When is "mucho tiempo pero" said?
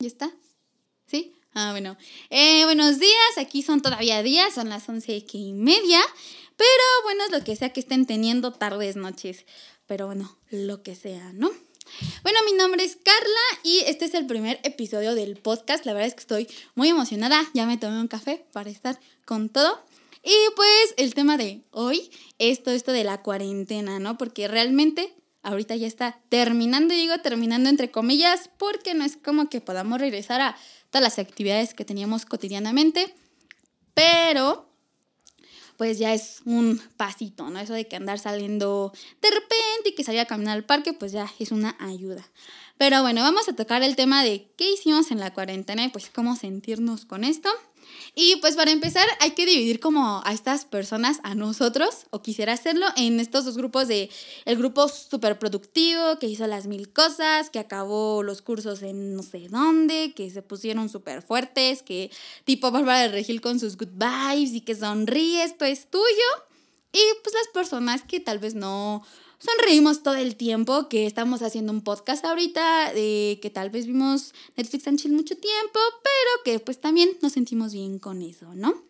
75.12-76.44